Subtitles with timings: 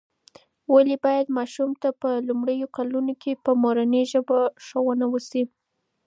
[0.73, 5.43] ولې باید ماشوم ته په لومړیو کلونو کې په مورنۍ ژبه ښوونه وسي؟